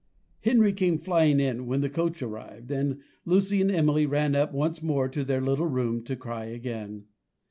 [0.39, 4.81] Henry came flying in when the coach arrived; and Lucy and Emily ran up once
[4.81, 7.05] more to their little room to cry again.